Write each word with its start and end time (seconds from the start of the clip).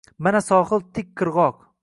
Mana 0.27 0.39
sohil— 0.45 0.83
tik 0.99 1.13
qirg’oq 1.23 1.63